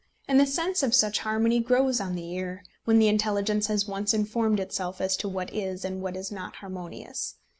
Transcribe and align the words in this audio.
And 0.27 0.39
the 0.39 0.47
sense 0.47 0.81
of 0.81 0.95
such 0.95 1.19
harmony 1.19 1.59
grows 1.59 2.01
on 2.01 2.15
the 2.15 2.27
ear, 2.33 2.63
when 2.85 2.97
the 2.97 3.07
intelligence 3.07 3.67
has 3.67 3.87
once 3.87 4.15
informed 4.15 4.59
itself 4.59 4.99
as 4.99 5.15
to 5.17 5.29
what 5.29 5.53
is, 5.53 5.85
and 5.85 6.01
what 6.01 6.17
is 6.17 6.31
not 6.31 6.55
harmonious. 6.55 7.35